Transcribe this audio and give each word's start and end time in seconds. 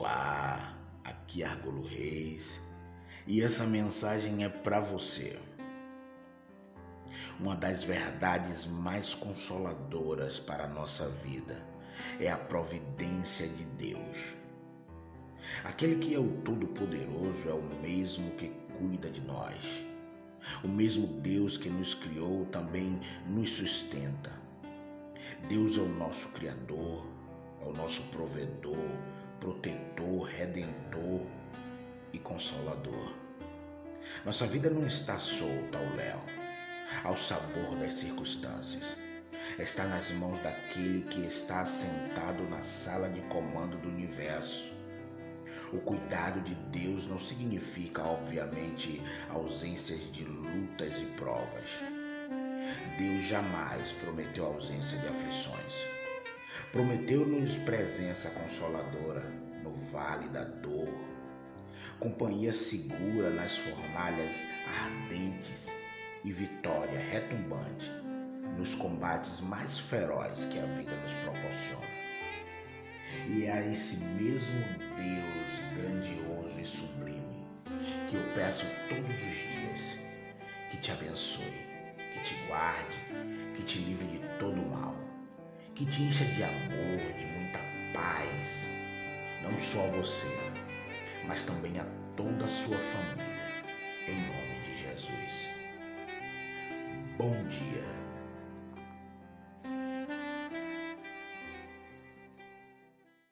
Olá, 0.00 0.76
aqui 1.02 1.42
é 1.42 1.46
Argolo 1.46 1.84
Reis 1.84 2.60
e 3.26 3.42
essa 3.42 3.64
mensagem 3.64 4.44
é 4.44 4.48
para 4.48 4.78
você. 4.78 5.36
Uma 7.40 7.56
das 7.56 7.82
verdades 7.82 8.64
mais 8.64 9.12
consoladoras 9.12 10.38
para 10.38 10.66
a 10.66 10.68
nossa 10.68 11.08
vida 11.08 11.60
é 12.20 12.30
a 12.30 12.36
providência 12.36 13.48
de 13.48 13.64
Deus. 13.64 14.36
Aquele 15.64 15.96
que 15.96 16.14
é 16.14 16.18
o 16.20 16.30
Todo-Poderoso 16.42 17.48
é 17.48 17.52
o 17.52 17.82
mesmo 17.82 18.30
que 18.36 18.52
cuida 18.78 19.10
de 19.10 19.20
nós. 19.22 19.84
O 20.62 20.68
mesmo 20.68 21.08
Deus 21.20 21.56
que 21.58 21.68
nos 21.68 21.94
criou 21.94 22.46
também 22.52 23.00
nos 23.26 23.50
sustenta. 23.50 24.30
Deus 25.48 25.76
é 25.76 25.80
o 25.80 25.88
nosso 25.88 26.28
Criador, 26.28 27.04
é 27.60 27.64
o 27.66 27.72
nosso 27.72 28.00
provedor, 28.10 28.76
protetor, 29.40 29.87
consolador. 32.38 33.12
Nossa 34.24 34.46
vida 34.46 34.70
não 34.70 34.86
está 34.86 35.18
solta 35.18 35.76
ao 35.76 35.96
léu, 35.96 36.20
ao 37.02 37.18
sabor 37.18 37.76
das 37.80 37.94
circunstâncias. 37.94 38.84
Está 39.58 39.84
nas 39.88 40.08
mãos 40.12 40.40
daquele 40.40 41.02
que 41.10 41.26
está 41.26 41.66
sentado 41.66 42.48
na 42.48 42.62
sala 42.62 43.08
de 43.08 43.20
comando 43.22 43.76
do 43.78 43.88
universo. 43.88 44.72
O 45.72 45.78
cuidado 45.78 46.40
de 46.42 46.54
Deus 46.78 47.08
não 47.08 47.18
significa, 47.18 48.04
obviamente, 48.04 49.02
ausências 49.30 50.00
de 50.12 50.22
lutas 50.22 50.96
e 50.96 51.06
provas. 51.16 51.82
Deus 52.96 53.24
jamais 53.24 53.90
prometeu 54.04 54.46
ausência 54.46 54.96
de 54.98 55.08
aflições. 55.08 55.74
Prometeu-nos 56.70 57.56
presença 57.64 58.30
consoladora 58.30 59.22
no 59.64 59.74
vale 59.90 60.28
da 60.28 60.44
dor, 60.44 61.07
companhia 61.98 62.52
segura 62.52 63.30
nas 63.30 63.56
fornalhas 63.56 64.46
ardentes 64.84 65.66
e 66.24 66.32
vitória 66.32 66.98
retumbante 66.98 67.90
nos 68.56 68.74
combates 68.74 69.40
mais 69.40 69.78
ferozes 69.78 70.46
que 70.46 70.58
a 70.58 70.66
vida 70.66 70.92
nos 70.96 71.12
proporciona. 71.24 71.98
E 73.28 73.44
é 73.44 73.52
a 73.52 73.66
esse 73.66 74.04
mesmo 74.04 74.60
Deus 74.96 75.76
grandioso 75.76 76.60
e 76.60 76.64
sublime 76.64 77.46
que 78.08 78.16
eu 78.16 78.22
peço 78.34 78.66
todos 78.88 79.14
os 79.14 79.36
dias 79.36 79.98
que 80.70 80.76
te 80.78 80.90
abençoe, 80.92 81.66
que 82.14 82.20
te 82.24 82.34
guarde, 82.46 83.56
que 83.56 83.62
te 83.62 83.78
livre 83.80 84.06
de 84.06 84.38
todo 84.38 84.56
mal 84.70 85.08
que 85.78 85.86
te 85.86 86.02
encha 86.02 86.24
de 86.24 86.42
amor, 86.42 86.98
de 87.16 87.24
muita 87.24 87.60
paz, 87.94 88.66
não 89.44 89.60
só 89.60 89.86
você, 89.96 90.26
mas 91.26 91.44
também 91.44 91.78
a 91.78 91.84
toda 92.16 92.44
a 92.44 92.48
sua 92.48 92.76
família, 92.76 93.64
em 94.06 94.14
nome 94.14 94.64
de 94.66 94.82
Jesus. 94.82 95.48
Bom 97.16 97.34
dia. 97.48 97.87